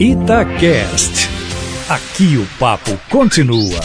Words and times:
Itacast. 0.00 1.28
Aqui 1.88 2.36
o 2.36 2.46
papo 2.58 2.90
continua. 3.08 3.80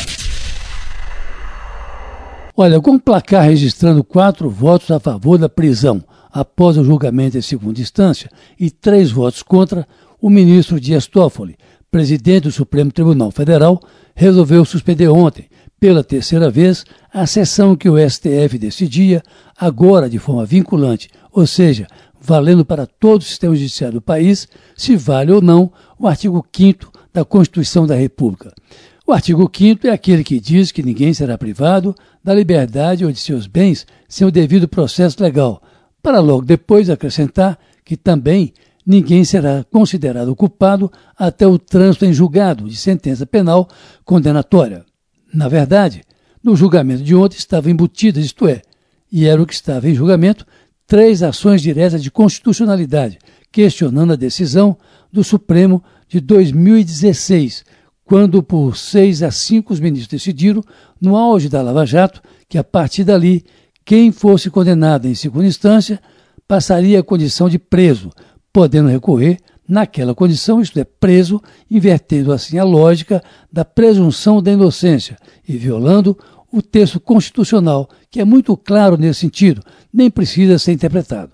Olha, 2.58 2.82
com 2.82 2.96
o 2.96 3.00
placar 3.00 3.44
registrando 3.44 4.04
quatro 4.04 4.50
votos 4.50 4.90
a 4.90 5.00
favor 5.00 5.38
da 5.38 5.48
prisão 5.48 6.04
após 6.32 6.78
o 6.78 6.84
julgamento 6.84 7.38
em 7.38 7.42
segunda 7.42 7.80
instância 7.80 8.28
e 8.60 8.72
três 8.72 9.12
votos 9.12 9.44
contra, 9.44 9.88
o 10.20 10.32
ministro 10.32 10.80
Dias 10.80 11.06
Toffoli, 11.06 11.56
presidente 11.92 12.46
do 12.46 12.52
Supremo 12.52 12.92
Tribunal 12.92 13.30
Federal, 13.30 13.80
resolveu 14.16 14.66
suspender 14.66 15.08
ontem, 15.10 15.48
pela 15.80 16.04
terceira 16.04 16.50
vez, 16.50 16.86
a 17.14 17.28
sessão 17.28 17.76
que 17.76 17.88
o 17.88 17.98
STF 18.10 18.58
decidia, 18.58 19.22
agora 19.58 20.10
de 20.10 20.18
forma 20.20 20.44
vinculante, 20.46 21.08
ou 21.32 21.46
seja, 21.46 21.88
valendo 22.22 22.66
para 22.66 22.86
todo 22.86 23.22
o 23.22 23.26
sistema 23.26 23.56
judiciário 23.56 23.96
do 23.96 24.02
país, 24.02 24.48
se 24.76 24.96
vale 24.96 25.32
ou 25.32 25.42
não 25.42 25.72
o 25.98 26.08
artigo 26.08 26.46
5 26.52 26.92
da 27.14 27.24
Constituição 27.26 27.88
da 27.88 27.96
República. 27.96 28.54
O 29.08 29.12
artigo 29.12 29.50
5 29.52 29.88
é 29.88 29.90
aquele 29.90 30.24
que 30.24 30.40
diz 30.40 30.72
que 30.72 30.84
ninguém 30.84 31.14
será 31.14 31.38
privado 31.38 31.96
da 32.24 32.34
liberdade 32.34 33.04
ou 33.04 33.12
de 33.12 33.20
seus 33.20 33.48
bens 33.48 33.88
sem 34.08 34.28
o 34.28 34.32
devido 34.32 34.68
processo 34.68 35.22
legal, 35.24 35.62
para 36.02 36.20
logo 36.20 36.46
depois 36.46 36.90
acrescentar 36.90 37.58
que 37.84 37.98
também 37.98 38.54
ninguém 38.86 39.24
será 39.24 39.66
considerado 39.72 40.36
culpado 40.36 40.92
até 41.18 41.48
o 41.48 41.58
trânsito 41.58 42.06
em 42.06 42.14
julgado 42.14 42.70
de 42.70 42.76
sentença 42.76 43.26
penal 43.26 43.68
condenatória. 44.06 44.86
Na 45.34 45.48
verdade, 45.48 46.04
no 46.44 46.56
julgamento 46.56 47.04
de 47.04 47.16
ontem 47.16 47.38
estava 47.38 47.70
embutidas, 47.70 48.24
isto 48.24 48.48
é, 48.48 48.62
e 49.12 49.26
era 49.26 49.42
o 49.42 49.46
que 49.46 49.54
estava 49.54 49.90
em 49.90 49.96
julgamento, 49.96 50.46
três 50.90 51.22
ações 51.22 51.62
diretas 51.62 52.02
de 52.02 52.10
constitucionalidade, 52.10 53.20
questionando 53.52 54.14
a 54.14 54.16
decisão 54.16 54.76
do 55.14 55.24
Supremo 55.24 55.84
de 56.08 56.20
2016, 56.20 57.64
quando 58.04 58.42
por 58.42 58.76
6 58.76 59.22
a 59.22 59.30
5 59.30 59.72
os 59.72 59.80
ministros 59.80 60.08
decidiram, 60.08 60.64
no 61.00 61.16
auge 61.16 61.48
da 61.48 61.62
Lava 61.62 61.86
Jato, 61.86 62.24
que 62.50 62.58
a 62.58 62.64
partir 62.64 63.04
dali, 63.04 63.46
quem 63.86 64.12
fosse 64.12 64.50
condenado 64.50 65.08
em 65.08 65.14
segunda 65.14 65.46
instância 65.46 66.02
passaria 66.48 67.00
a 67.00 67.04
condição 67.04 67.48
de 67.48 67.60
preso, 67.60 68.10
podendo 68.52 68.90
recorrer 68.90 69.38
naquela 69.68 70.16
condição, 70.16 70.60
isto 70.60 70.80
é, 70.80 70.84
preso, 70.84 71.40
invertendo 71.70 72.34
assim 72.34 72.58
a 72.58 72.64
lógica 72.64 73.24
da 73.54 73.64
presunção 73.64 74.42
da 74.42 74.52
inocência 74.52 75.16
e 75.48 75.56
violando 75.56 76.18
o 76.52 76.62
texto 76.62 77.00
constitucional, 77.00 77.90
que 78.10 78.20
é 78.20 78.26
muito 78.26 78.56
claro 78.58 78.98
nesse 78.98 79.22
sentido, 79.22 79.62
nem 79.94 80.10
precisa 80.10 80.58
ser 80.58 80.72
interpretado. 80.72 81.32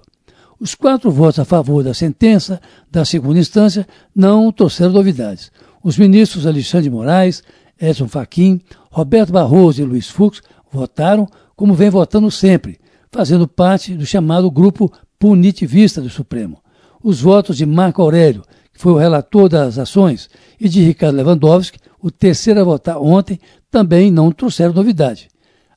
Os 0.60 0.74
quatro 0.74 1.12
votos 1.12 1.40
a 1.40 1.46
favor 1.46 1.84
da 1.84 1.94
sentença 1.94 2.62
da 2.90 3.04
segunda 3.04 3.40
instância 3.40 3.88
não 4.16 4.52
trouxeram 4.52 4.94
novidades. 4.94 5.52
Os 5.84 5.98
ministros 5.98 6.48
Alexandre 6.48 6.90
Moraes, 6.90 7.44
Edson 7.80 8.08
Fachin, 8.08 8.62
Roberto 8.90 9.32
Barroso 9.32 9.82
e 9.82 9.86
Luiz 9.86 10.10
Fux 10.10 10.42
votaram 10.72 11.28
como 11.56 11.74
vem 11.74 11.90
votando 11.90 12.32
sempre, 12.32 12.80
fazendo 13.12 13.48
parte 13.48 13.96
do 13.96 14.06
chamado 14.06 14.50
grupo 14.50 14.92
punitivista 15.20 16.02
do 16.02 16.10
Supremo. 16.10 16.62
Os 17.04 17.22
votos 17.22 17.58
de 17.58 17.66
Marco 17.66 18.02
Aurélio, 18.02 18.44
que 18.74 18.80
foi 18.82 18.92
o 18.92 18.98
relator 18.98 19.48
das 19.48 19.78
ações, 19.78 20.30
e 20.60 20.68
de 20.68 20.84
Ricardo 20.84 21.16
Lewandowski, 21.16 21.80
o 22.02 22.12
terceiro 22.12 22.62
a 22.62 22.64
votar 22.64 23.02
ontem, 23.02 23.40
também 23.70 24.12
não 24.12 24.32
trouxeram 24.32 24.74
novidade. 24.74 25.28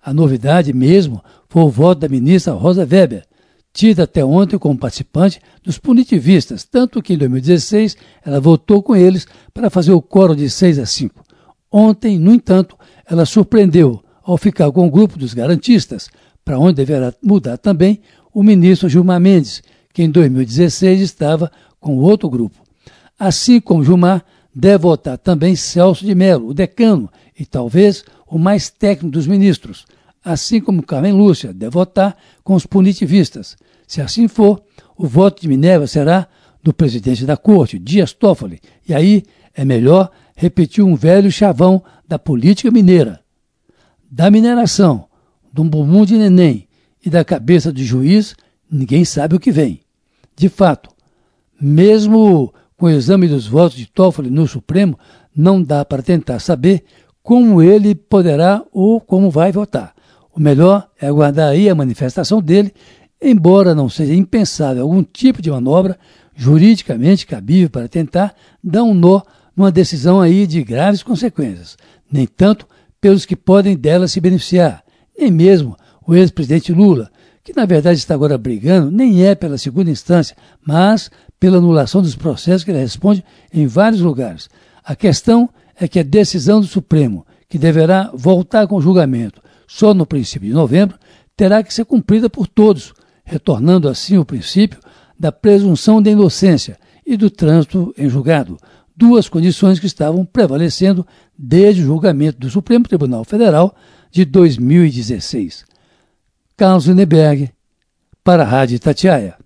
A 0.03 0.13
novidade 0.15 0.73
mesmo 0.73 1.23
foi 1.49 1.63
o 1.63 1.69
voto 1.69 2.01
da 2.01 2.09
ministra 2.09 2.53
Rosa 2.53 2.87
Weber, 2.91 3.25
tida 3.73 4.05
até 4.05 4.25
ontem 4.25 4.59
como 4.59 4.79
participante 4.79 5.41
dos 5.63 5.79
punitivistas, 5.79 6.65
tanto 6.65 7.03
que 7.03 7.15
em 7.15 7.19
2016 7.19 7.97
ela 8.25 8.41
votou 8.41 8.83
com 8.83 8.97
eles 8.97 9.27
para 9.53 9.71
fazer 9.71 9.93
o 9.93 10.03
coro 10.03 10.35
de 10.35 10.49
6 10.49 10.79
a 10.79 10.87
5. 10.87 11.23
Ontem, 11.71 12.19
no 12.19 12.33
entanto, 12.33 12.77
ela 13.07 13.27
surpreendeu 13.27 14.03
ao 14.23 14.37
ficar 14.37 14.71
com 14.73 14.87
o 14.87 14.91
grupo 14.91 15.19
dos 15.19 15.35
garantistas, 15.35 16.09
para 16.45 16.59
onde 16.59 16.75
deverá 16.75 17.13
mudar 17.23 17.59
também 17.59 18.01
o 18.33 18.43
ministro 18.43 18.89
Gilmar 18.89 19.21
Mendes, 19.21 19.63
que 19.93 20.03
em 20.03 20.11
2016 20.11 21.01
estava 21.01 21.51
com 21.81 21.99
outro 21.99 22.29
grupo. 22.29 22.57
Assim 23.19 23.61
como 23.61 23.85
Gilmar, 23.85 24.25
deve 24.55 24.79
votar 24.79 25.19
também 25.19 25.55
Celso 25.55 26.05
de 26.05 26.15
Mello, 26.15 26.49
o 26.49 26.55
decano, 26.55 27.11
e 27.39 27.47
talvez 27.47 28.05
o 28.27 28.39
mais 28.39 28.69
técnico 28.69 29.13
dos 29.13 29.27
ministros, 29.27 29.87
assim 30.25 30.61
como 30.61 30.83
Carmen 30.83 31.13
Lúcia, 31.13 31.53
deve 31.53 31.71
votar 31.71 32.17
com 32.43 32.55
os 32.55 32.67
punitivistas. 32.67 33.57
Se 33.87 34.01
assim 34.01 34.27
for, 34.27 34.61
o 34.97 35.07
voto 35.07 35.41
de 35.41 35.49
Minerva 35.49 35.87
será 35.87 36.27
do 36.63 36.75
presidente 36.75 37.25
da 37.25 37.37
corte, 37.37 37.79
Dias 37.79 38.13
Toffoli, 38.13 38.61
e 38.87 38.93
aí 38.93 39.23
é 39.55 39.65
melhor 39.65 40.11
repetir 40.37 40.83
um 40.83 40.97
velho 40.97 41.31
chavão 41.31 41.83
da 42.07 42.19
política 42.19 42.71
mineira. 42.71 43.21
Da 44.11 44.31
mineração, 44.31 45.07
do 45.53 45.63
bumbum 45.65 46.05
de 46.05 46.17
neném 46.17 46.69
e 47.05 47.09
da 47.09 47.25
cabeça 47.25 47.73
do 47.73 47.83
juiz, 47.83 48.35
ninguém 48.71 49.05
sabe 49.05 49.37
o 49.37 49.41
que 49.41 49.53
vem. 49.53 49.81
De 50.37 50.49
fato, 50.49 50.91
mesmo 51.61 52.53
com 52.77 52.87
o 52.87 52.91
exame 52.91 53.29
dos 53.29 53.47
votos 53.47 53.77
de 53.77 53.87
Toffoli 53.87 54.31
no 54.31 54.47
Supremo, 54.47 54.99
não 55.35 55.63
dá 55.63 55.85
para 55.85 56.03
tentar 56.03 56.39
saber 56.41 56.85
como 57.29 57.61
ele 57.61 57.95
poderá 57.95 58.65
ou 58.73 58.99
como 58.99 59.31
vai 59.31 59.53
votar. 59.53 59.93
O 60.35 60.41
melhor 60.41 60.89
é 60.99 61.09
aguardar 61.09 61.51
aí 61.51 61.69
a 61.69 61.75
manifestação 61.75 62.41
dele, 62.41 62.73
embora 63.21 63.75
não 63.75 63.87
seja 63.87 64.15
impensável 64.15 64.83
algum 64.83 65.03
tipo 65.03 65.43
de 65.43 65.51
manobra 65.51 65.99
juridicamente 66.35 67.27
cabível 67.27 67.69
para 67.69 67.87
tentar 67.87 68.35
dar 68.65 68.83
um 68.83 68.95
nó 68.95 69.21
numa 69.55 69.71
decisão 69.71 70.23
aí 70.23 70.47
de 70.47 70.65
graves 70.65 71.03
consequências, 71.03 71.77
nem 72.11 72.27
tanto 72.27 72.67
pelos 72.99 73.27
que 73.27 73.37
podem 73.37 73.77
dela 73.77 74.09
se 74.09 74.23
beneficiar, 74.23 74.83
nem 75.19 75.31
mesmo 75.31 75.77
o 76.07 76.15
ex-presidente 76.15 76.73
Lula, 76.73 77.11
que 77.45 77.53
na 77.55 77.67
verdade 77.67 77.99
está 77.99 78.15
agora 78.15 78.39
brigando, 78.39 78.91
nem 78.91 79.27
é 79.27 79.35
pela 79.35 79.59
segunda 79.59 79.91
instância, 79.91 80.35
mas 80.67 81.11
pela 81.39 81.59
anulação 81.59 82.01
dos 82.01 82.17
processos 82.17 82.65
que 82.65 82.71
ele 82.71 82.81
responde 82.81 83.23
em 83.53 83.67
vários 83.67 84.01
lugares. 84.01 84.49
A 84.83 84.97
questão 84.97 85.51
é 85.79 85.87
que 85.87 85.99
a 85.99 86.03
decisão 86.03 86.61
do 86.61 86.67
Supremo, 86.67 87.27
que 87.49 87.59
deverá 87.59 88.11
voltar 88.13 88.67
com 88.67 88.81
julgamento 88.81 89.41
só 89.67 89.95
no 89.95 90.07
princípio 90.07 90.49
de 90.49 90.55
novembro, 90.55 90.99
terá 91.37 91.63
que 91.63 91.73
ser 91.73 91.85
cumprida 91.85 92.29
por 92.29 92.47
todos, 92.47 92.93
retornando 93.25 93.89
assim 93.89 94.19
o 94.19 94.25
princípio 94.25 94.81
da 95.19 95.31
presunção 95.31 96.01
da 96.03 96.11
inocência 96.11 96.79
e 97.07 97.17
do 97.17 97.31
trânsito 97.31 97.95
em 97.97 98.09
julgado, 98.09 98.59
duas 98.97 99.29
condições 99.29 99.79
que 99.79 99.87
estavam 99.87 100.25
prevalecendo 100.25 101.07
desde 101.37 101.83
o 101.83 101.87
julgamento 101.87 102.39
do 102.39 102.51
Supremo 102.51 102.87
Tribunal 102.87 103.25
Federal 103.25 103.75
de 104.11 104.25
2016. 104.25 105.65
Carlos 106.57 106.87
Lineberg, 106.87 107.51
para 108.25 108.43
a 108.43 108.47
Rádio 108.47 108.79
Tatiaia. 108.81 109.37